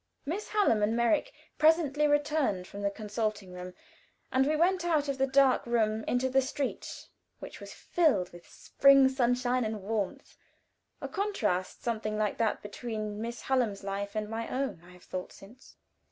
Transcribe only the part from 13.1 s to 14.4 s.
Miss Hallam's life and